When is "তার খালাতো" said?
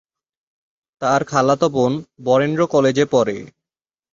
1.01-1.67